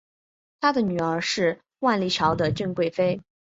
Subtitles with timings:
[0.59, 3.21] 他的女儿是万历朝的郑贵妃。